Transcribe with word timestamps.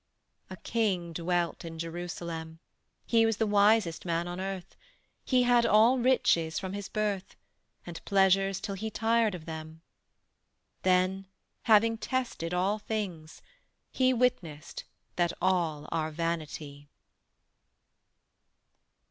A 0.49 0.57
King 0.57 1.13
dwelt 1.13 1.63
in 1.63 1.77
Jerusalem; 1.77 2.57
He 3.05 3.23
was 3.23 3.37
the 3.37 3.45
wisest 3.45 4.03
man 4.03 4.27
on 4.27 4.39
earth; 4.39 4.75
He 5.23 5.43
had 5.43 5.63
all 5.63 5.99
riches 5.99 6.57
from 6.57 6.73
his 6.73 6.89
birth, 6.89 7.35
And 7.85 8.03
pleasures 8.03 8.59
till 8.59 8.73
he 8.73 8.89
tired 8.89 9.35
of 9.35 9.45
them; 9.45 9.83
Then, 10.81 11.27
having 11.69 11.99
tested 11.99 12.51
all 12.51 12.79
things, 12.79 13.43
he 13.91 14.11
Witnessed 14.11 14.85
that 15.17 15.33
all 15.39 15.87
are 15.91 16.09
vanity. 16.09 16.89